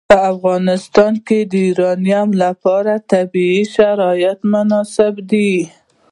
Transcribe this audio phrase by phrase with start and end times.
[0.09, 5.51] په افغانستان کې د یورانیم لپاره طبیعي شرایط مناسب دي.